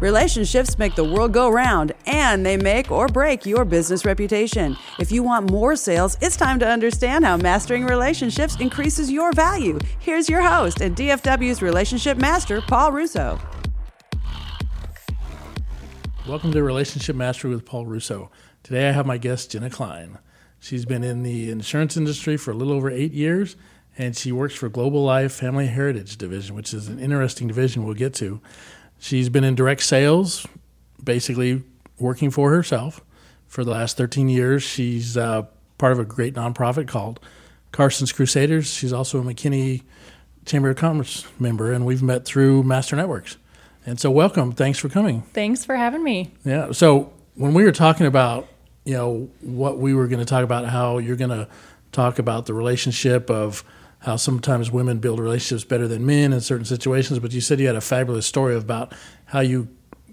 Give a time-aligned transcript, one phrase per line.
[0.00, 4.76] Relationships make the world go round, and they make or break your business reputation.
[4.98, 9.78] If you want more sales, it's time to understand how mastering relationships increases your value.
[9.98, 13.40] Here's your host and DFW's relationship master, Paul Russo.
[16.28, 18.30] Welcome to Relationship Mastery with Paul Russo.
[18.64, 20.18] Today I have my guest, Jenna Klein.
[20.60, 23.56] She's been in the insurance industry for a little over eight years,
[23.96, 27.94] and she works for Globe Life Family Heritage Division, which is an interesting division we'll
[27.94, 28.42] get to.
[28.98, 30.46] She's been in direct sales,
[31.02, 31.62] basically
[31.98, 33.02] working for herself
[33.46, 34.62] for the last 13 years.
[34.62, 35.42] She's uh,
[35.78, 37.20] part of a great nonprofit called
[37.72, 38.72] Carson's Crusaders.
[38.72, 39.82] She's also a McKinney
[40.44, 43.36] Chamber of Commerce member, and we've met through Master Networks.
[43.84, 44.52] And so, welcome.
[44.52, 45.22] Thanks for coming.
[45.32, 46.32] Thanks for having me.
[46.44, 46.72] Yeah.
[46.72, 48.48] So, when we were talking about,
[48.84, 51.48] you know, what we were going to talk about, how you're going to
[51.92, 53.62] talk about the relationship of
[54.06, 57.18] how sometimes women build relationships better than men in certain situations.
[57.18, 59.66] But you said you had a fabulous story about how you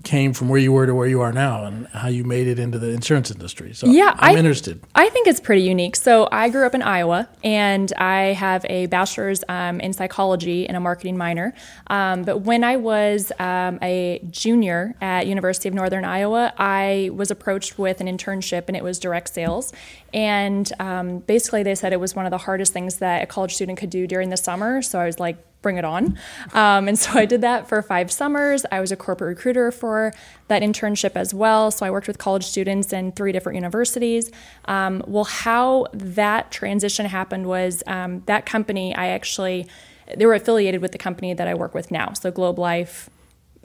[0.03, 2.59] came from where you were to where you are now and how you made it
[2.59, 3.73] into the insurance industry.
[3.73, 4.81] So yeah, I'm I, interested.
[4.95, 5.95] I think it's pretty unique.
[5.95, 10.75] So I grew up in Iowa and I have a bachelor's um, in psychology and
[10.75, 11.53] a marketing minor.
[11.87, 17.31] Um, but when I was um, a junior at University of Northern Iowa, I was
[17.31, 19.71] approached with an internship and it was direct sales.
[20.13, 23.55] And um, basically they said it was one of the hardest things that a college
[23.55, 24.81] student could do during the summer.
[24.81, 26.19] So I was like, bring it on.
[26.53, 28.67] Um, and so I did that for five summers.
[28.71, 30.13] I was a corporate recruiter for
[30.49, 31.71] that internship as well.
[31.71, 34.29] So I worked with college students in three different universities.
[34.65, 39.67] Um, well, how that transition happened was um, that company, I actually,
[40.15, 42.13] they were affiliated with the company that I work with now.
[42.13, 43.09] So Globe Life,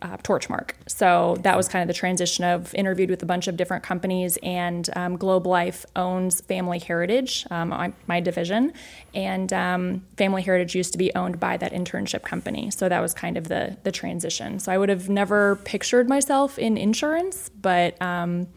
[0.02, 0.70] uh, Torchmark.
[0.86, 4.38] So that was kind of the transition of interviewed with a bunch of different companies,
[4.42, 8.72] and um, Globe Life owns Family Heritage, um, my division,
[9.14, 12.70] and um, Family Heritage used to be owned by that internship company.
[12.70, 14.58] So that was kind of the the transition.
[14.58, 18.48] So I would have never pictured myself in insurance, but um,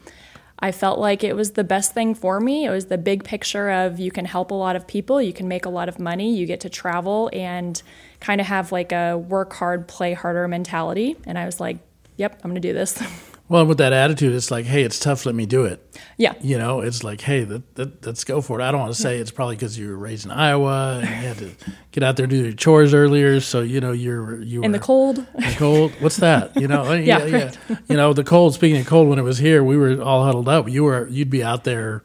[0.61, 2.65] I felt like it was the best thing for me.
[2.65, 5.47] It was the big picture of you can help a lot of people, you can
[5.47, 7.81] make a lot of money, you get to travel and
[8.19, 11.17] kind of have like a work hard, play harder mentality.
[11.25, 11.77] And I was like,
[12.15, 13.01] yep, I'm going to do this.
[13.51, 15.25] Well, with that attitude, it's like, hey, it's tough.
[15.25, 15.85] Let me do it.
[16.15, 16.35] Yeah.
[16.39, 18.63] You know, it's like, hey, that, that, let's go for it.
[18.63, 21.15] I don't want to say it's probably because you were raised in Iowa and you
[21.27, 21.51] had to
[21.91, 23.41] get out there and do your chores earlier.
[23.41, 25.17] So you know, you're you were in the cold.
[25.17, 25.91] In the cold.
[25.99, 26.55] What's that?
[26.55, 27.77] You know, yeah, yeah, yeah.
[27.89, 28.53] You know, the cold.
[28.53, 30.69] Speaking of cold, when it was here, we were all huddled up.
[30.69, 32.03] You were, you'd be out there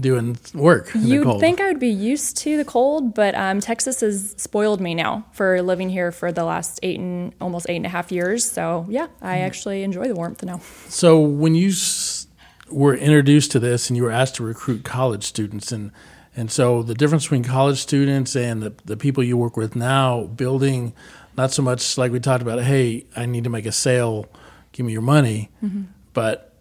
[0.00, 0.90] doing work.
[0.94, 4.94] You'd think I would be used to the cold, but um, Texas has spoiled me
[4.94, 8.50] now for living here for the last eight and almost eight and a half years.
[8.50, 9.42] So yeah, I mm.
[9.42, 10.60] actually enjoy the warmth now.
[10.88, 12.26] So when you s-
[12.70, 15.92] were introduced to this and you were asked to recruit college students and
[16.34, 20.24] and so the difference between college students and the, the people you work with now,
[20.24, 20.94] building
[21.36, 24.26] not so much like we talked about, hey, I need to make a sale,
[24.72, 25.82] give me your money, mm-hmm.
[26.14, 26.51] but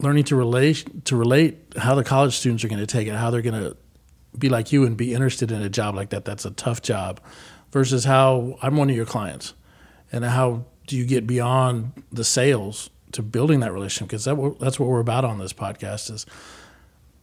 [0.00, 3.30] learning to relate to relate how the college students are going to take it, how
[3.30, 3.76] they're going to
[4.38, 6.24] be like you and be interested in a job like that.
[6.24, 7.20] That's a tough job,
[7.70, 9.54] versus how I'm one of your clients,
[10.10, 14.08] and how do you get beyond the sales to building that relationship?
[14.08, 16.26] Because that, that's what we're about on this podcast is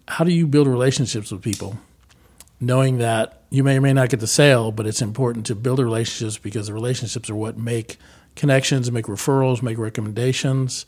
[0.08, 1.78] how do you build relationships with people,
[2.60, 5.80] knowing that you may or may not get the sale, but it's important to build
[5.80, 7.98] relationships because the relationships are what make
[8.36, 10.86] connections, make referrals, make recommendations.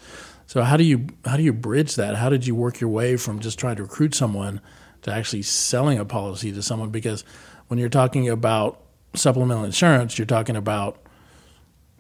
[0.50, 2.16] So how do you how do you bridge that?
[2.16, 4.62] How did you work your way from just trying to recruit someone
[5.04, 6.90] to actually selling a policy to someone?
[6.90, 7.24] Because
[7.68, 8.82] when you're talking about
[9.14, 10.98] supplemental insurance, you're talking about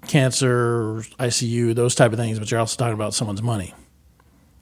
[0.07, 3.75] cancer, ICU, those type of things, but you're also talking about someone's money.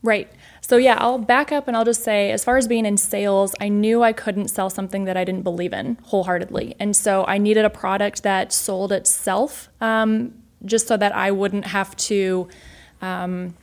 [0.04, 0.30] Right.
[0.60, 3.56] So yeah, I'll back up and I'll just say, as far as being in sales,
[3.62, 7.38] I knew I couldn't sell something that I didn't believe in wholeheartedly, and so I
[7.38, 10.34] needed a product that sold itself, um,
[10.66, 12.50] just so that I wouldn't have to.
[13.02, 13.54] Um,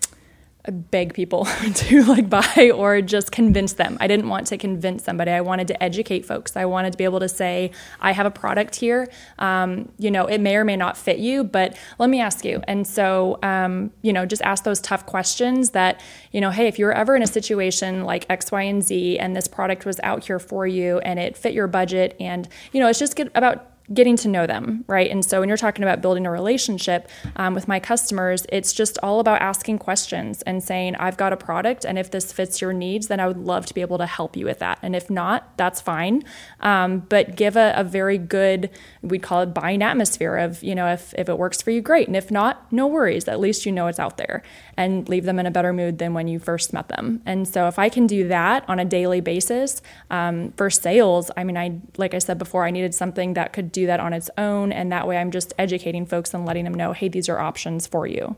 [0.71, 1.45] beg people
[1.75, 3.97] to like buy or just convince them.
[4.01, 5.31] I didn't want to convince somebody.
[5.31, 6.57] I wanted to educate folks.
[6.57, 7.71] I wanted to be able to say,
[8.01, 9.09] I have a product here.
[9.39, 12.63] Um, you know, it may or may not fit you, but let me ask you.
[12.67, 16.01] And so, um, you know, just ask those tough questions that,
[16.33, 19.19] you know, hey, if you were ever in a situation like X, Y, and Z,
[19.19, 22.81] and this product was out here for you and it fit your budget, and, you
[22.81, 25.11] know, it's just about getting to know them, right?
[25.11, 28.99] And so when you're talking about building a relationship um, with my customers, it's just
[29.03, 32.73] all about asking questions and saying, I've got a product, and if this fits your
[32.73, 34.79] needs, then I would love to be able to help you with that.
[34.81, 36.25] And if not, that's fine.
[36.61, 38.71] Um, but give a, a, very good,
[39.03, 42.07] we'd call it buying atmosphere of, you know, if, if it works for you, great.
[42.07, 43.29] And if not, no worries.
[43.29, 44.43] At least you know it's out there
[44.77, 47.21] and leave them in a better mood than when you first met them.
[47.27, 51.45] And so if I can do that on a daily basis um, for sales, I
[51.45, 54.31] mean, I, like I said before, I needed something that could do that on its
[54.39, 54.73] own.
[54.73, 57.87] And that way I'm just educating folks and letting them know, hey, these are options
[57.87, 58.37] for you.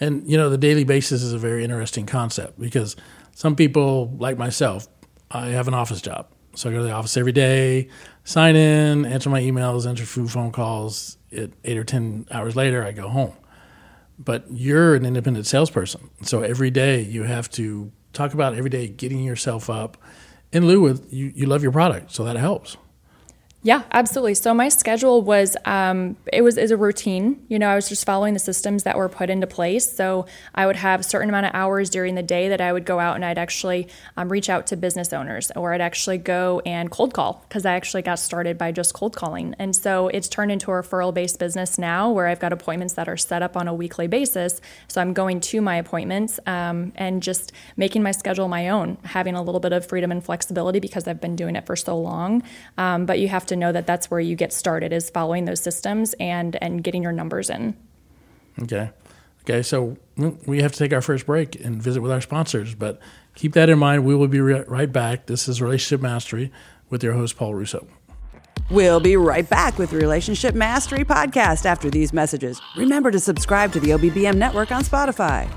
[0.00, 2.96] And you know, the daily basis is a very interesting concept because
[3.32, 4.88] some people, like myself,
[5.30, 7.88] I have an office job, so I go to the office every day,
[8.24, 11.18] sign in, answer my emails, answer few phone calls.
[11.30, 13.34] It, eight or ten hours later, I go home.
[14.18, 18.88] But you're an independent salesperson, so every day you have to talk about every day
[18.88, 19.96] getting yourself up.
[20.52, 22.76] In lieu with you, you love your product, so that helps.
[23.64, 24.34] Yeah, absolutely.
[24.34, 27.42] So my schedule was um, it was is a routine.
[27.48, 29.90] You know, I was just following the systems that were put into place.
[29.90, 32.84] So I would have a certain amount of hours during the day that I would
[32.84, 33.88] go out and I'd actually
[34.18, 37.72] um, reach out to business owners, or I'd actually go and cold call because I
[37.72, 39.54] actually got started by just cold calling.
[39.58, 43.08] And so it's turned into a referral based business now, where I've got appointments that
[43.08, 44.60] are set up on a weekly basis.
[44.88, 49.34] So I'm going to my appointments um, and just making my schedule my own, having
[49.34, 52.42] a little bit of freedom and flexibility because I've been doing it for so long.
[52.76, 55.44] Um, but you have to to know that that's where you get started is following
[55.44, 57.76] those systems and and getting your numbers in.
[58.62, 58.90] Okay.
[59.42, 62.74] Okay, so mm, we have to take our first break and visit with our sponsors,
[62.74, 62.98] but
[63.34, 64.04] keep that in mind.
[64.04, 65.26] We will be right back.
[65.26, 66.50] This is Relationship Mastery
[66.88, 67.86] with your host, Paul Russo.
[68.70, 72.62] We'll be right back with Relationship Mastery Podcast after these messages.
[72.76, 75.50] Remember to subscribe to the OBBM network on Spotify.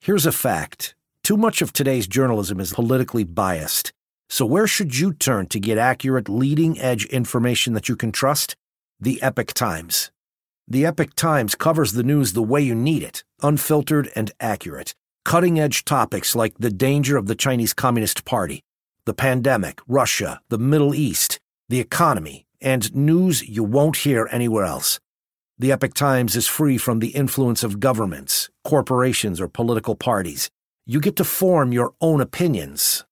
[0.00, 3.92] Here's a fact too much of today's journalism is politically biased.
[4.32, 8.54] So, where should you turn to get accurate, leading edge information that you can trust?
[9.00, 10.12] The Epoch Times.
[10.68, 14.94] The Epoch Times covers the news the way you need it, unfiltered and accurate.
[15.24, 18.62] Cutting edge topics like the danger of the Chinese Communist Party,
[19.04, 25.00] the pandemic, Russia, the Middle East, the economy, and news you won't hear anywhere else.
[25.58, 30.48] The Epoch Times is free from the influence of governments, corporations, or political parties.
[30.86, 33.04] You get to form your own opinions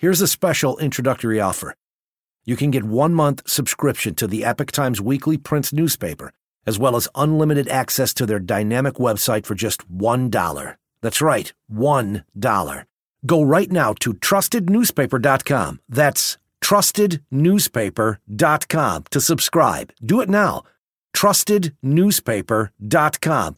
[0.00, 1.74] Here's a special introductory offer.
[2.44, 6.30] You can get one month subscription to the Epoch Times weekly print newspaper,
[6.64, 10.76] as well as unlimited access to their dynamic website for just $1.
[11.02, 12.84] That's right, $1.
[13.26, 15.80] Go right now to trustednewspaper.com.
[15.88, 19.92] That's trustednewspaper.com to subscribe.
[20.00, 20.62] Do it now.
[21.16, 23.56] Trustednewspaper.com.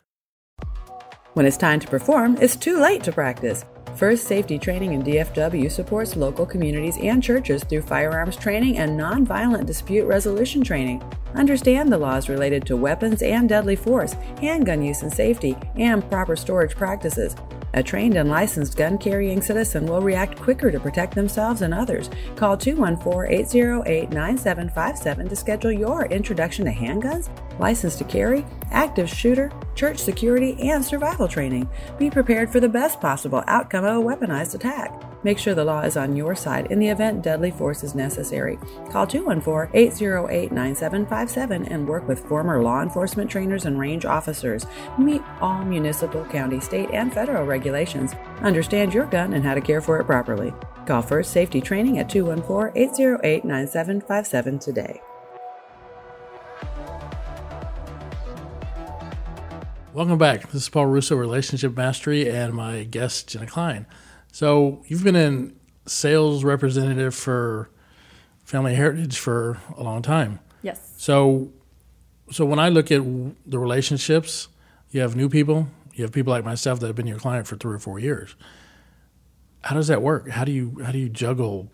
[1.34, 3.66] When it's time to perform, it's too late to practice.
[4.00, 9.67] First Safety Training in DFW supports local communities and churches through firearms training and nonviolent
[9.67, 11.02] dispute resolution training.
[11.35, 16.35] Understand the laws related to weapons and deadly force, handgun use and safety, and proper
[16.35, 17.37] storage practices.
[17.75, 22.08] A trained and licensed gun carrying citizen will react quicker to protect themselves and others.
[22.37, 29.53] Call 214 808 9757 to schedule your introduction to handguns, license to carry, active shooter,
[29.81, 31.67] church security, and survival training.
[31.99, 35.03] Be prepared for the best possible outcome of a weaponized attack.
[35.25, 38.59] Make sure the law is on your side in the event deadly force is necessary.
[38.91, 44.67] Call 214 808 9757 and work with former law enforcement trainers and range officers.
[44.99, 48.12] Meet all municipal, county, state, and federal regulations.
[48.43, 50.53] Understand your gun and how to care for it properly.
[50.85, 55.00] Call First Safety Training at 214 808 9757 today.
[59.92, 60.52] Welcome back.
[60.52, 63.87] This is Paul Russo, Relationship Mastery, and my guest, Jenna Klein.
[64.31, 67.70] So you've been in sales representative for
[68.44, 70.38] Family Heritage for a long time.
[70.62, 70.94] Yes.
[70.96, 71.50] So,
[72.31, 73.02] so when I look at
[73.44, 74.46] the relationships,
[74.92, 77.56] you have new people, you have people like myself that have been your client for
[77.56, 78.36] three or four years.
[79.62, 80.29] How does that work?
[80.29, 81.69] How do you how do you juggle,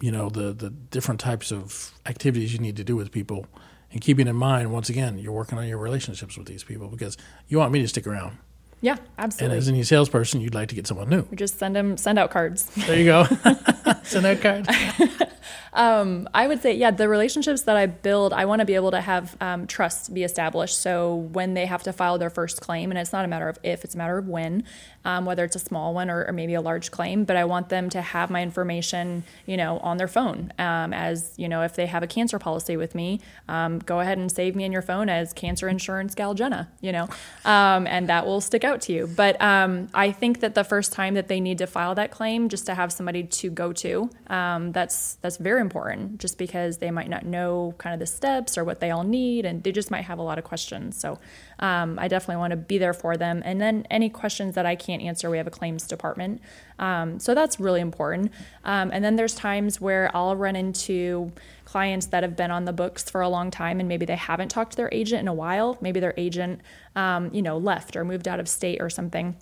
[0.00, 3.46] you know, the the different types of activities you need to do with people,
[3.92, 7.16] and keeping in mind once again you're working on your relationships with these people because
[7.48, 8.38] you want me to stick around.
[8.80, 9.54] Yeah, absolutely.
[9.54, 11.22] And as any salesperson, you'd like to get someone new.
[11.30, 12.64] We just send them send out cards.
[12.86, 13.24] There you go.
[14.02, 14.68] send out cards.
[15.74, 18.90] Um, I would say, yeah, the relationships that I build, I want to be able
[18.90, 20.78] to have um, trust be established.
[20.78, 23.58] So when they have to file their first claim, and it's not a matter of
[23.62, 24.64] if, it's a matter of when,
[25.04, 27.68] um, whether it's a small one or, or, maybe a large claim, but I want
[27.70, 30.52] them to have my information, you know, on their phone.
[30.58, 34.18] Um, as you know, if they have a cancer policy with me, um, go ahead
[34.18, 37.08] and save me in your phone as cancer insurance gal Jenna, you know,
[37.44, 39.06] um, and that will stick out to you.
[39.06, 42.66] But I think that the first time that they need to file that claim, just
[42.66, 47.24] to have somebody to go to, that's that's very important just because they might not
[47.24, 50.18] know kind of the steps or what they all need and they just might have
[50.18, 50.98] a lot of questions.
[51.00, 51.18] So
[51.58, 53.40] um, I definitely want to be there for them.
[53.46, 56.42] And then any questions that I can't answer, we have a claims department.
[56.78, 58.30] Um, so that's really important.
[58.64, 61.32] Um, and then there's times where I'll run into
[61.64, 64.50] clients that have been on the books for a long time and maybe they haven't
[64.50, 65.78] talked to their agent in a while.
[65.80, 66.60] Maybe their agent,
[66.94, 69.36] um, you know, left or moved out of state or something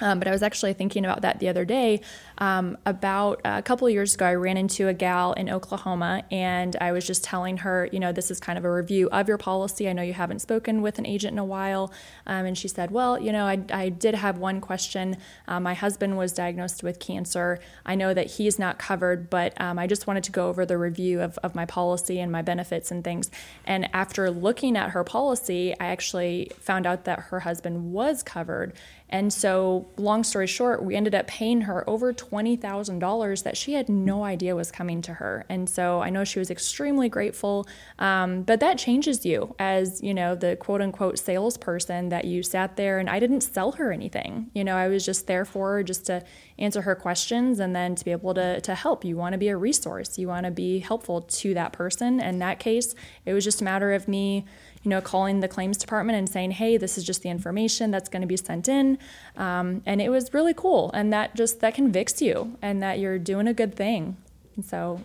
[0.00, 2.00] Um, but I was actually thinking about that the other day.
[2.38, 6.92] Um, about a couple years ago, I ran into a gal in Oklahoma, and I
[6.92, 9.88] was just telling her, you know, this is kind of a review of your policy.
[9.88, 11.92] I know you haven't spoken with an agent in a while.
[12.26, 15.16] Um, and she said, Well, you know, I, I did have one question.
[15.46, 17.58] Uh, my husband was diagnosed with cancer.
[17.84, 20.78] I know that he's not covered, but um, I just wanted to go over the
[20.78, 23.30] review of, of my policy and my benefits and things.
[23.66, 28.72] And after looking at her policy, I actually found out that her husband was covered.
[29.10, 33.88] And so, long story short, we ended up paying her over $20,000 that she had
[33.88, 35.44] no idea was coming to her.
[35.48, 37.66] And so, I know she was extremely grateful.
[37.98, 42.76] Um, but that changes you as, you know, the quote unquote salesperson that you sat
[42.76, 44.50] there and I didn't sell her anything.
[44.54, 46.24] You know, I was just there for her just to
[46.58, 49.04] answer her questions and then to be able to, to help.
[49.04, 52.20] You want to be a resource, you want to be helpful to that person.
[52.20, 52.94] In that case,
[53.26, 54.44] it was just a matter of me
[54.82, 58.08] you know, calling the claims department and saying, hey, this is just the information that's
[58.08, 58.98] going to be sent in.
[59.36, 60.90] Um, and it was really cool.
[60.92, 64.16] And that just, that convicts you and that you're doing a good thing.
[64.56, 65.02] And so,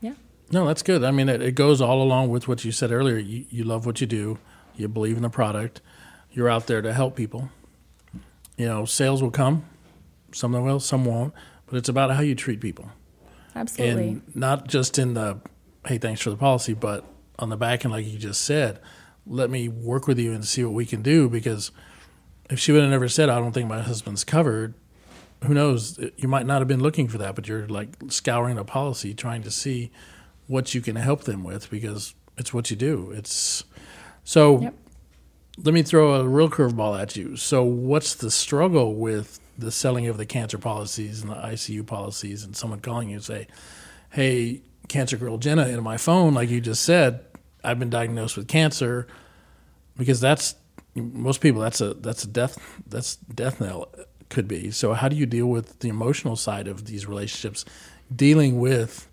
[0.00, 0.14] yeah.
[0.50, 1.04] No, that's good.
[1.04, 3.16] I mean, it, it goes all along with what you said earlier.
[3.16, 4.38] You, you love what you do,
[4.76, 5.80] you believe in the product,
[6.32, 7.50] you're out there to help people.
[8.56, 9.64] You know, sales will come,
[10.32, 11.32] some will, some won't,
[11.66, 12.90] but it's about how you treat people.
[13.54, 14.08] Absolutely.
[14.08, 15.38] And not just in the,
[15.86, 17.04] hey, thanks for the policy, but
[17.38, 18.80] on the back end, like you just said,
[19.26, 21.70] let me work with you and see what we can do because
[22.50, 24.74] if she would have never said, I don't think my husband's covered,
[25.44, 25.98] who knows?
[26.16, 29.42] You might not have been looking for that, but you're like scouring a policy trying
[29.42, 29.90] to see
[30.46, 33.10] what you can help them with because it's what you do.
[33.12, 33.64] It's
[34.24, 34.74] so yep.
[35.62, 37.36] let me throw a real curveball at you.
[37.36, 42.44] So, what's the struggle with the selling of the cancer policies and the ICU policies
[42.44, 43.46] and someone calling you and say,
[44.10, 47.24] Hey, cancer girl Jenna, in my phone, like you just said,
[47.64, 49.06] I've been diagnosed with cancer
[49.96, 50.56] because that's
[50.94, 53.88] most people that's a that's a death that's death knell
[54.28, 54.70] could be.
[54.70, 57.64] So how do you deal with the emotional side of these relationships
[58.14, 59.08] dealing with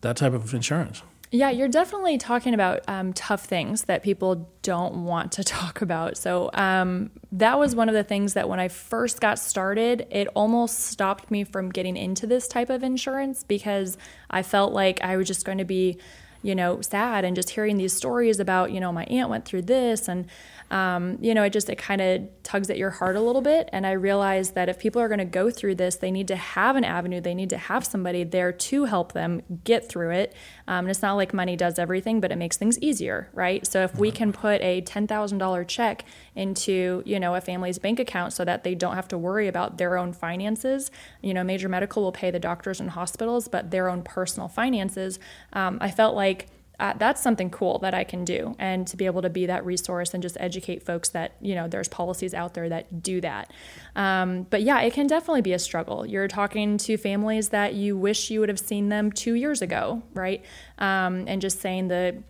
[0.00, 1.02] that type of insurance?
[1.30, 6.16] Yeah, you're definitely talking about um, tough things that people don't want to talk about.
[6.16, 10.28] So, um, that was one of the things that when I first got started, it
[10.34, 13.98] almost stopped me from getting into this type of insurance because
[14.30, 15.98] I felt like I was just going to be
[16.42, 19.62] you know, sad and just hearing these stories about, you know, my aunt went through
[19.62, 20.26] this and,
[20.70, 23.68] um, you know, it just, it kind of tugs at your heart a little bit.
[23.72, 26.36] And I realized that if people are going to go through this, they need to
[26.36, 30.34] have an avenue, they need to have somebody there to help them get through it.
[30.66, 33.66] Um, and it's not like money does everything, but it makes things easier, right?
[33.66, 36.04] So if we can put a $10,000 check
[36.38, 39.76] into, you know, a family's bank account so that they don't have to worry about
[39.76, 40.90] their own finances,
[41.20, 45.18] you know, major medical will pay the doctors and hospitals, but their own personal finances,
[45.52, 46.46] um, I felt like
[46.80, 49.66] uh, that's something cool that I can do and to be able to be that
[49.66, 53.52] resource and just educate folks that you know there's policies out there that do that.
[53.96, 56.06] Um, but yeah it can definitely be a struggle.
[56.06, 60.02] You're talking to families that you wish you would have seen them two years ago
[60.14, 60.44] right?
[60.78, 62.22] Um, and just saying the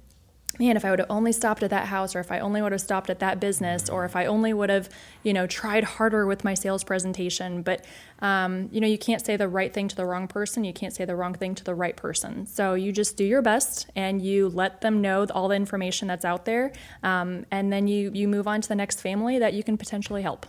[0.59, 2.73] man, if I would have only stopped at that house, or if I only would
[2.73, 4.89] have stopped at that business, or if I only would have,
[5.23, 7.63] you know, tried harder with my sales presentation.
[7.63, 7.85] But,
[8.21, 10.65] um, you know, you can't say the right thing to the wrong person.
[10.65, 12.47] You can't say the wrong thing to the right person.
[12.47, 16.25] So you just do your best and you let them know all the information that's
[16.25, 16.73] out there.
[17.03, 20.23] Um, and then you, you move on to the next family that you can potentially
[20.23, 20.47] help.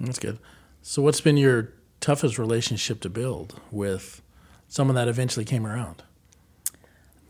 [0.00, 0.38] That's good.
[0.82, 4.22] So, what's been your toughest relationship to build with
[4.66, 6.02] someone that eventually came around?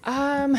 [0.05, 0.57] Um,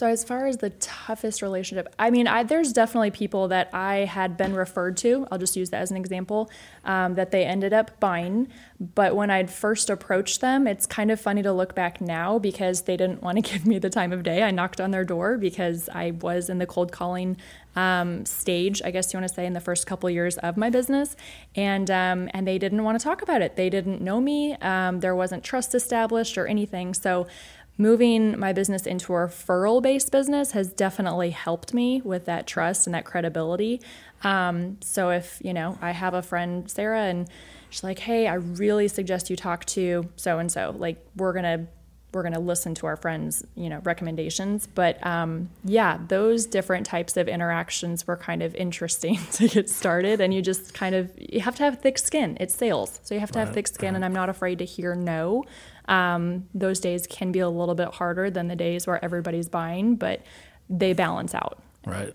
[0.00, 4.06] so as far as the toughest relationship, I mean, I, there's definitely people that I
[4.06, 5.28] had been referred to.
[5.30, 6.50] I'll just use that as an example
[6.86, 8.48] um, that they ended up buying.
[8.94, 12.84] But when I'd first approached them, it's kind of funny to look back now because
[12.84, 14.42] they didn't want to give me the time of day.
[14.42, 17.36] I knocked on their door because I was in the cold calling
[17.76, 20.70] um, stage, I guess you want to say, in the first couple years of my
[20.70, 21.14] business,
[21.54, 23.56] and um, and they didn't want to talk about it.
[23.56, 24.54] They didn't know me.
[24.56, 26.94] Um, there wasn't trust established or anything.
[26.94, 27.28] So
[27.78, 32.86] moving my business into a referral based business has definitely helped me with that trust
[32.86, 33.80] and that credibility.
[34.22, 37.28] Um, so if, you know, I have a friend, Sarah, and
[37.70, 41.44] she's like, hey, I really suggest you talk to so and so, like, we're going
[41.44, 41.66] to
[42.12, 44.66] we're going to listen to our friends you know recommendations.
[44.66, 50.20] But um, yeah those different types of interactions were kind of interesting to get started.
[50.20, 52.36] And you just kind of you have to have thick skin.
[52.40, 53.00] It's sales.
[53.02, 53.46] So you have to right.
[53.46, 55.44] have thick skin and i'm not afraid to hear no
[55.88, 59.96] um, those days can be a little bit harder than the days where everybody's buying,
[59.96, 60.22] but
[60.68, 61.62] they balance out.
[61.86, 62.14] Right.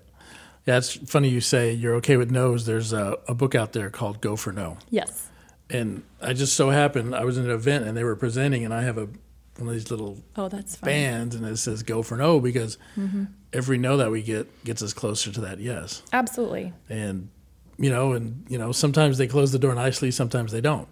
[0.66, 2.66] Yeah, it's funny you say you're okay with no's.
[2.66, 4.78] There's a, a book out there called Go for No.
[4.90, 5.30] Yes.
[5.70, 8.74] And I just so happened I was in an event and they were presenting, and
[8.74, 9.08] I have a
[9.58, 13.26] one of these little oh that's bands, and it says "Go for No" because mm-hmm.
[13.54, 16.04] every no that we get gets us closer to that yes.
[16.14, 16.74] Absolutely.
[16.90, 17.30] And
[17.78, 20.88] you know, and you know, sometimes they close the door nicely, sometimes they don't.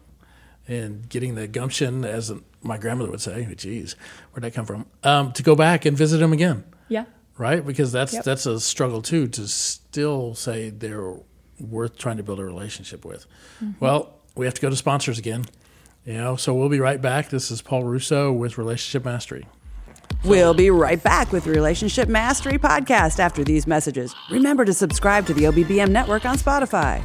[0.68, 3.96] And getting the gumption, as my grandmother would say, "Geez,
[4.32, 6.64] where'd that come from?" Um, to go back and visit them again.
[6.88, 7.06] Yeah.
[7.38, 8.24] Right, because that's Yep.
[8.24, 11.16] that's a struggle too to still say they're
[11.60, 13.26] worth trying to build a relationship with.
[13.80, 15.46] Well, we have to go to sponsors again.
[16.06, 17.30] You know, so we'll be right back.
[17.30, 19.48] This is Paul Russo with Relationship Mastery.
[20.26, 24.14] We'll be right back with Relationship Mastery Podcast after these messages.
[24.30, 27.02] Remember to subscribe to the OBBM network on Spotify.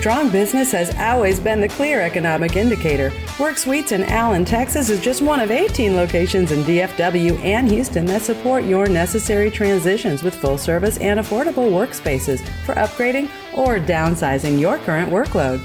[0.00, 3.10] Strong business has always been the clear economic indicator.
[3.36, 8.22] WorkSuites in Allen, Texas is just one of 18 locations in DFW and Houston that
[8.22, 14.78] support your necessary transitions with full service and affordable workspaces for upgrading or downsizing your
[14.78, 15.60] current workload.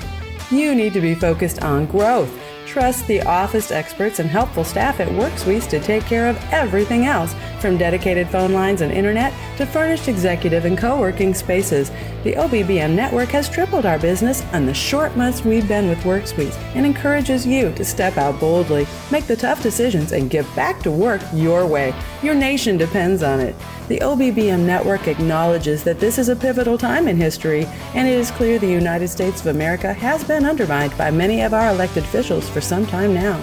[0.51, 2.37] You need to be focused on growth.
[2.65, 7.33] Trust the office experts and helpful staff at WorkSuites to take care of everything else,
[7.65, 11.89] from dedicated phone lines and internet to furnished executive and co-working spaces.
[12.23, 16.55] The OBBM network has tripled our business in the short months we've been with WorkSuites
[16.75, 20.91] and encourages you to step out boldly, make the tough decisions, and get back to
[20.91, 21.91] work your way.
[22.21, 23.55] Your nation depends on it.
[23.87, 28.29] The OBBM network acknowledges that this is a pivotal time in history, and it is
[28.29, 32.47] clear the United States of America has been undermined by many of our elected officials
[32.47, 33.41] for some time now.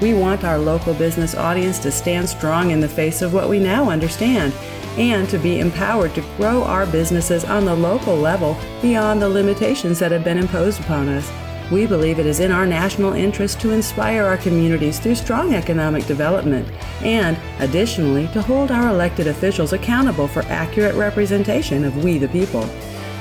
[0.00, 3.58] We want our local business audience to stand strong in the face of what we
[3.58, 4.52] now understand
[4.98, 9.98] and to be empowered to grow our businesses on the local level beyond the limitations
[9.98, 11.30] that have been imposed upon us.
[11.70, 16.06] We believe it is in our national interest to inspire our communities through strong economic
[16.06, 16.68] development
[17.02, 22.62] and, additionally, to hold our elected officials accountable for accurate representation of we the people.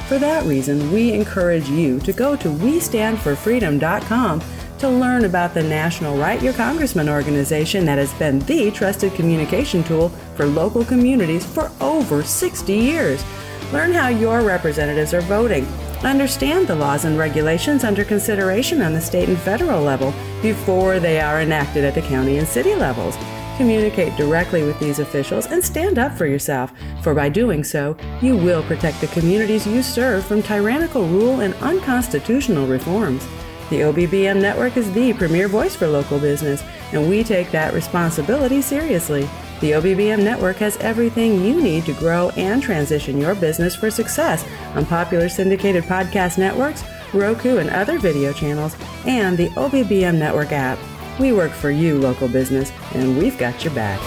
[0.07, 4.41] For that reason, we encourage you to go to WeStandForFreedom.com
[4.79, 9.83] to learn about the National Write Your Congressman organization that has been the trusted communication
[9.83, 13.23] tool for local communities for over 60 years.
[13.71, 15.65] Learn how your representatives are voting.
[16.03, 21.19] Understand the laws and regulations under consideration on the state and federal level before they
[21.19, 23.15] are enacted at the county and city levels.
[23.57, 28.35] Communicate directly with these officials and stand up for yourself, for by doing so, you
[28.35, 33.25] will protect the communities you serve from tyrannical rule and unconstitutional reforms.
[33.71, 38.61] The OBBM network is the premier voice for local business, and we take that responsibility
[38.61, 39.27] seriously.
[39.59, 44.45] The OBBM network has everything you need to grow and transition your business for success
[44.75, 48.75] on popular syndicated podcast networks, Roku and other video channels,
[49.07, 50.77] and the OBBM network app.
[51.19, 53.99] We work for you, local business, and we've got your back.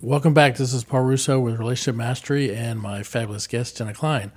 [0.00, 0.56] Welcome back.
[0.56, 4.30] This is Paul Russo with Relationship Mastery and my fabulous guest, Jenna Klein.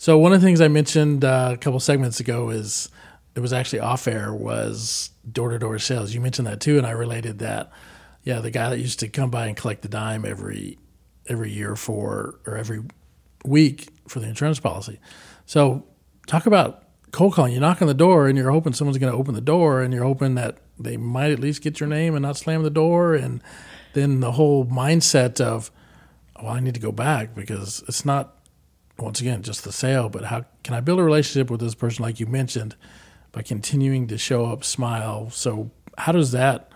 [0.00, 2.88] So, one of the things I mentioned uh, a couple segments ago is
[3.34, 6.14] it was actually off air was door to door sales.
[6.14, 7.72] You mentioned that too, and I related that.
[8.22, 10.78] Yeah, the guy that used to come by and collect the dime every
[11.26, 12.84] every year for or every
[13.44, 15.00] week for the insurance policy.
[15.46, 15.84] So,
[16.28, 17.52] talk about cold calling.
[17.52, 19.92] You knock on the door and you're hoping someone's going to open the door, and
[19.92, 23.14] you're hoping that they might at least get your name and not slam the door,
[23.14, 23.42] and
[23.94, 25.72] then the whole mindset of,
[26.40, 28.37] well, I need to go back because it's not
[29.00, 32.02] once again just the sale, but how can I build a relationship with this person,
[32.02, 32.76] like you mentioned,
[33.32, 35.30] by continuing to show up, smile?
[35.30, 36.70] So, how does that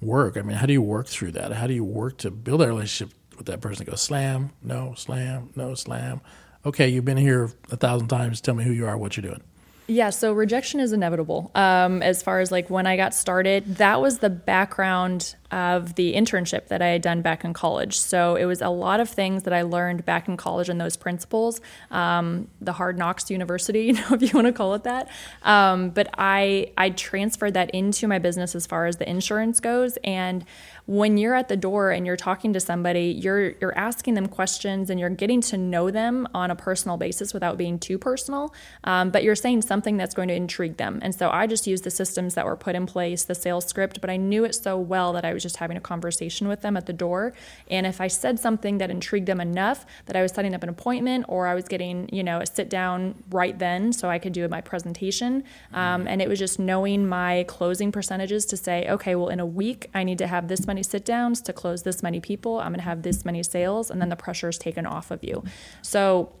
[0.00, 0.36] work?
[0.36, 1.52] I mean, how do you work through that?
[1.52, 3.86] How do you work to build that relationship with that person?
[3.86, 6.20] Go slam, no, slam, no, slam.
[6.64, 8.40] Okay, you've been here a thousand times.
[8.40, 9.42] Tell me who you are, what you're doing.
[9.88, 11.52] Yeah, so rejection is inevitable.
[11.54, 16.14] Um, as far as like when I got started, that was the background of the
[16.14, 17.98] internship that I had done back in college.
[17.98, 20.96] So it was a lot of things that I learned back in college and those
[20.96, 25.08] principles, um, the hard knocks university, you know, if you want to call it that.
[25.42, 29.98] Um, but I I transferred that into my business as far as the insurance goes,
[30.04, 30.44] and
[30.86, 34.88] when you're at the door and you're talking to somebody, you're you're asking them questions
[34.88, 38.54] and you're getting to know them on a personal basis without being too personal.
[38.84, 41.00] Um, but you're saying something that's going to intrigue them.
[41.02, 44.00] And so I just used the systems that were put in place, the sales script,
[44.00, 46.76] but I knew it so well that I was just having a conversation with them
[46.76, 47.32] at the door.
[47.70, 50.68] And if I said something that intrigued them enough that I was setting up an
[50.68, 54.32] appointment or I was getting, you know, a sit down right then so I could
[54.32, 55.44] do my presentation.
[55.72, 59.46] Um, and it was just knowing my closing percentages to say, okay, well, in a
[59.46, 62.58] week, I need to have this many sit downs to close this many people.
[62.60, 65.22] I'm going to have this many sales, and then the pressure is taken off of
[65.22, 65.44] you.
[65.82, 66.32] So,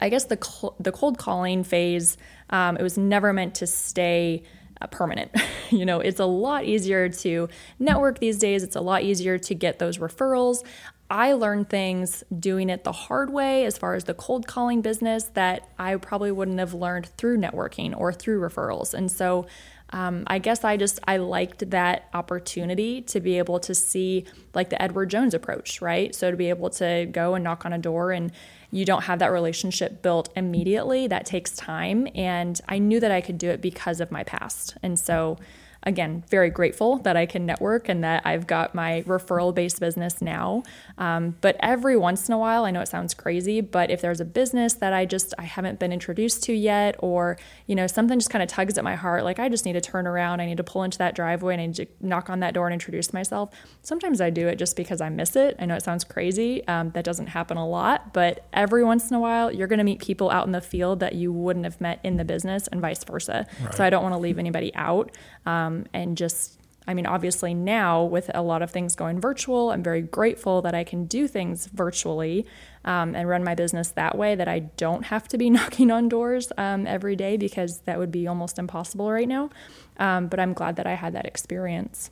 [0.00, 2.16] I guess the cl- the cold calling phase,
[2.50, 4.42] um, it was never meant to stay
[4.82, 5.30] uh, permanent.
[5.70, 8.62] you know, it's a lot easier to network these days.
[8.62, 10.64] It's a lot easier to get those referrals.
[11.10, 15.24] I learned things doing it the hard way as far as the cold calling business
[15.34, 18.94] that I probably wouldn't have learned through networking or through referrals.
[18.94, 19.46] And so
[19.90, 24.70] um, I guess I just I liked that opportunity to be able to see like
[24.70, 26.14] the Edward Jones approach, right?
[26.14, 28.32] So to be able to go and knock on a door and
[28.72, 32.08] you don't have that relationship built immediately, that takes time.
[32.14, 34.76] And I knew that I could do it because of my past.
[34.82, 35.38] And so
[35.84, 40.22] again, very grateful that I can network and that I've got my referral based business
[40.22, 40.62] now.
[40.98, 44.20] Um, but every once in a while, I know it sounds crazy, but if there's
[44.20, 48.18] a business that I just I haven't been introduced to yet, or you know something
[48.18, 50.46] just kind of tugs at my heart, like I just need to turn around, I
[50.46, 52.72] need to pull into that driveway, and I need to knock on that door and
[52.72, 53.50] introduce myself.
[53.82, 55.56] Sometimes I do it just because I miss it.
[55.58, 56.66] I know it sounds crazy.
[56.68, 59.84] Um, that doesn't happen a lot, but every once in a while, you're going to
[59.84, 62.80] meet people out in the field that you wouldn't have met in the business, and
[62.80, 63.46] vice versa.
[63.62, 63.74] Right.
[63.74, 65.10] So I don't want to leave anybody out
[65.46, 69.82] um, and just I mean, obviously, now with a lot of things going virtual, I'm
[69.82, 72.46] very grateful that I can do things virtually
[72.84, 76.08] um, and run my business that way, that I don't have to be knocking on
[76.08, 79.50] doors um, every day because that would be almost impossible right now.
[79.98, 82.10] Um, but I'm glad that I had that experience.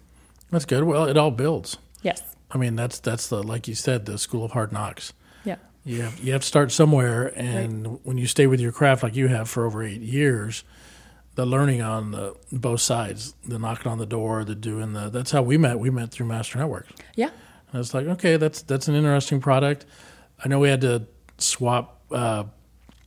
[0.51, 0.85] That's good.
[0.85, 1.79] Well, it all builds.
[2.03, 2.23] Yes.
[2.51, 5.13] I mean, that's that's the like you said, the school of hard knocks.
[5.45, 5.57] Yeah.
[5.85, 8.01] You have, you have to start somewhere, and right.
[8.03, 10.65] when you stay with your craft like you have for over eight years,
[11.41, 15.09] the learning on the, both sides, the knocking on the door, the doing the.
[15.09, 15.79] That's how we met.
[15.79, 16.87] We met through Master Network.
[17.17, 17.31] Yeah.
[17.73, 19.87] And it's like, okay, that's that's an interesting product.
[20.45, 21.07] I know we had to
[21.39, 22.45] swap uh,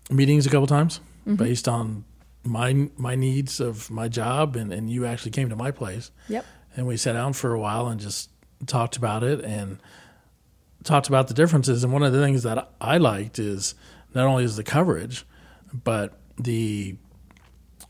[0.09, 1.35] meetings a couple times mm-hmm.
[1.35, 2.05] based on
[2.43, 6.09] my my needs of my job, and, and you actually came to my place.
[6.27, 6.43] Yep.
[6.75, 8.31] And we sat down for a while and just
[8.65, 9.77] talked about it and
[10.83, 11.83] talked about the differences.
[11.83, 13.75] And one of the things that I liked is
[14.15, 15.23] not only is the coverage,
[15.71, 16.97] but the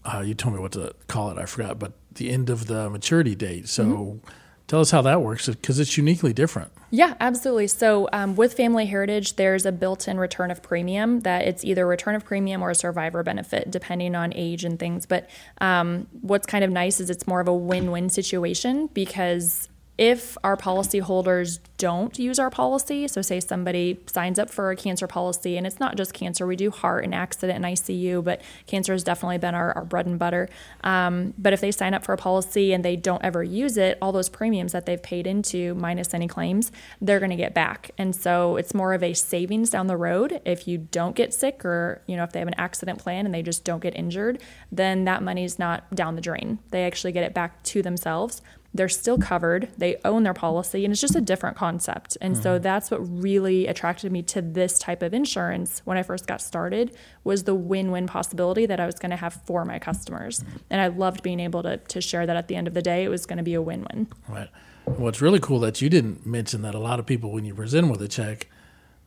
[0.06, 1.38] uh, you told me what to call it.
[1.38, 3.70] I forgot, but the end of the maturity date.
[3.70, 3.86] So.
[3.86, 4.30] Mm-hmm.
[4.66, 6.72] Tell us how that works because it's uniquely different.
[6.90, 7.68] Yeah, absolutely.
[7.68, 11.86] So, um, with Family Heritage, there's a built in return of premium that it's either
[11.86, 15.06] return of premium or a survivor benefit, depending on age and things.
[15.06, 19.68] But um, what's kind of nice is it's more of a win win situation because
[19.98, 25.06] if our policyholders don't use our policy, so say somebody signs up for a cancer
[25.06, 28.94] policy, and it's not just cancer, we do heart and accident and ICU, but cancer
[28.94, 30.50] has definitely been our, our bread and butter.
[30.84, 34.00] Um, but if they sign up for a policy and they don't ever use it,
[34.02, 37.92] all those premiums that they've paid into, minus any claims, they're going to get back.
[37.98, 40.42] And so it's more of a savings down the road.
[40.44, 43.36] If you don't get sick, or you know, if they have an accident plan and
[43.36, 46.58] they just don't get injured, then that money's not down the drain.
[46.72, 48.42] They actually get it back to themselves
[48.74, 49.70] they're still covered.
[49.78, 52.18] They own their policy and it's just a different concept.
[52.22, 52.44] And mm-hmm.
[52.44, 56.42] so that's what really attracted me to this type of insurance when i first got
[56.42, 60.40] started was the win-win possibility that i was going to have for my customers.
[60.40, 60.58] Mm-hmm.
[60.72, 63.04] and i loved being able to, to share that at the end of the day
[63.04, 64.08] it was going to be a win-win.
[64.28, 64.50] Right.
[64.86, 67.90] What's really cool that you didn't mention that a lot of people when you present
[67.90, 68.48] with a check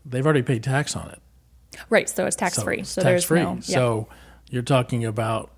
[0.04, 1.20] they've already paid tax on it.
[1.90, 4.08] Right so it's tax free so, so tax free no, so
[4.48, 5.50] you're talking about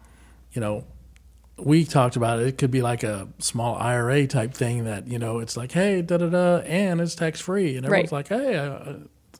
[0.52, 0.84] you know
[1.58, 2.46] we talked about it.
[2.46, 6.02] It could be like a small IRA type thing that you know it's like, hey,
[6.02, 8.30] da da da, and it's tax free, and everyone's right.
[8.30, 8.94] like, hey, uh,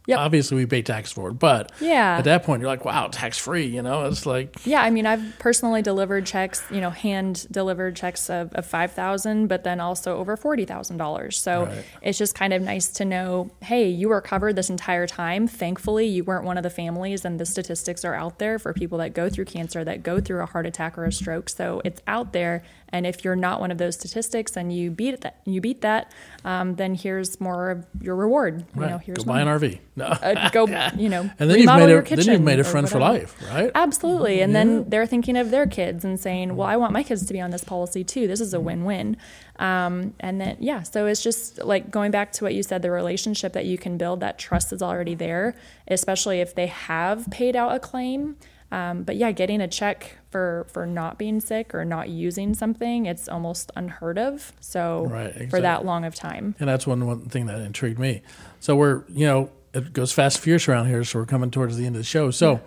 [0.08, 0.18] Yep.
[0.20, 2.16] Obviously, we pay tax for it, but yeah.
[2.16, 3.66] at that point, you're like, wow, tax free.
[3.66, 4.82] You know, it's like yeah.
[4.82, 9.48] I mean, I've personally delivered checks, you know, hand delivered checks of, of five thousand,
[9.48, 11.38] but then also over forty thousand dollars.
[11.38, 11.84] So right.
[12.00, 15.46] it's just kind of nice to know, hey, you were covered this entire time.
[15.46, 18.96] Thankfully, you weren't one of the families, and the statistics are out there for people
[18.98, 21.50] that go through cancer, that go through a heart attack or a stroke.
[21.50, 25.20] So it's out there, and if you're not one of those statistics and you beat
[25.20, 26.12] that, you beat that,
[26.44, 28.64] um, then here's more of your reward.
[28.74, 28.86] Right.
[28.86, 29.78] You know, here's go buy an RV.
[29.96, 30.06] No.
[30.06, 32.98] uh, go, you know, and then you've made a, then you've made a friend for
[32.98, 33.70] life, right?
[33.74, 34.40] Absolutely.
[34.40, 34.64] And yeah.
[34.64, 37.40] then they're thinking of their kids and saying, well, I want my kids to be
[37.40, 38.26] on this policy too.
[38.26, 39.16] This is a win-win.
[39.58, 42.90] Um, and then yeah, so it's just like going back to what you said, the
[42.90, 45.56] relationship that you can build, that trust is already there,
[45.88, 48.36] especially if they have paid out a claim.
[48.70, 53.06] Um, but yeah, getting a check for for not being sick or not using something,
[53.06, 54.52] it's almost unheard of.
[54.60, 55.48] So right, exactly.
[55.48, 56.54] for that long of time.
[56.58, 58.22] And that's one one thing that intrigued me.
[58.60, 61.86] So we're you know it goes fast fierce around here, so we're coming towards the
[61.86, 62.30] end of the show.
[62.30, 62.58] So yeah.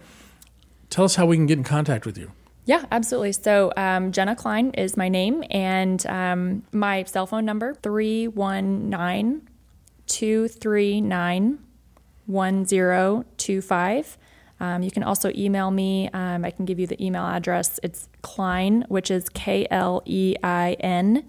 [0.90, 2.32] tell us how we can get in contact with you.
[2.66, 3.34] Yeah, absolutely.
[3.34, 9.48] So um, Jenna Klein is my name, and um, my cell phone number 319
[10.08, 11.60] 239
[12.28, 14.18] 1025.
[14.62, 16.08] Um, you can also email me.
[16.14, 17.80] Um, I can give you the email address.
[17.82, 21.26] It's Klein, which is K L E I N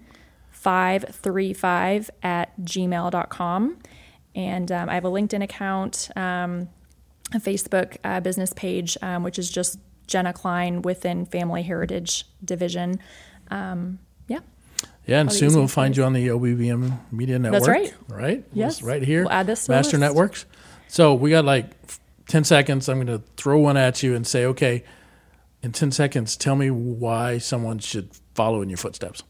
[0.51, 3.77] 535 at gmail.com.
[4.35, 6.69] And um, I have a LinkedIn account, um,
[7.33, 12.99] a Facebook uh, business page, um, which is just Jenna Klein within Family Heritage Division.
[13.49, 14.39] Um, yeah.
[15.07, 17.63] Yeah, and soon we'll find you on the OBBM Media Network.
[17.63, 17.93] That's right.
[18.07, 18.45] Right?
[18.53, 18.83] Yes.
[18.83, 19.23] Right here.
[19.23, 20.45] We'll add this Master Networks.
[20.87, 21.71] So we got like
[22.33, 24.83] 10 seconds, I'm going to throw one at you and say, okay,
[25.61, 29.21] in 10 seconds, tell me why someone should follow in your footsteps.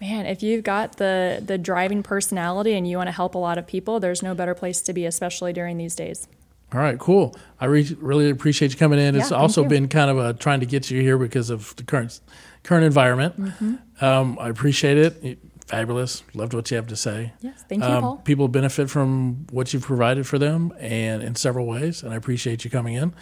[0.00, 3.58] Man, if you've got the the driving personality and you want to help a lot
[3.58, 6.28] of people, there's no better place to be, especially during these days.
[6.72, 7.34] All right, cool.
[7.60, 9.16] I re- really appreciate you coming in.
[9.16, 9.68] Yeah, it's also you.
[9.68, 12.20] been kind of a trying to get you here because of the current
[12.62, 13.40] current environment.
[13.40, 14.04] Mm-hmm.
[14.04, 15.38] Um, I appreciate it.
[15.66, 16.22] Fabulous.
[16.34, 17.32] Loved what you have to say.
[17.40, 18.16] Yes, thank you, Um, Paul.
[18.18, 22.02] People benefit from what you've provided for them, and in several ways.
[22.02, 23.14] And I appreciate you coming in.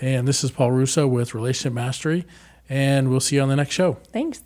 [0.00, 2.26] And this is Paul Russo with Relationship Mastery,
[2.70, 3.98] and we'll see you on the next show.
[4.12, 4.42] Thanks.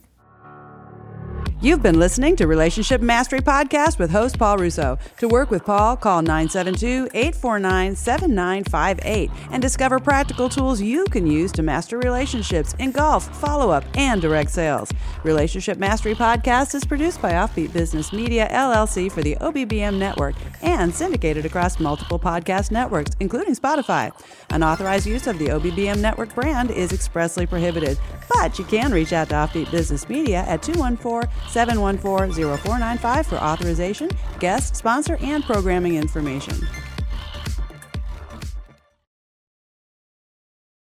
[1.65, 4.99] You've been listening to Relationship Mastery Podcast with host Paul Russo.
[5.17, 11.53] To work with Paul, call 972 849 7958 and discover practical tools you can use
[11.53, 14.91] to master relationships in golf, follow up, and direct sales.
[15.23, 20.95] Relationship Mastery Podcast is produced by Offbeat Business Media, LLC, for the OBBM network and
[20.95, 24.13] syndicated across multiple podcast networks, including Spotify.
[24.51, 27.99] Unauthorized use of the OBBM network brand is expressly prohibited,
[28.35, 34.11] but you can reach out to Offbeat Business Media at 214 714 0495 for authorization,
[34.41, 36.57] guest, sponsor, and programming information.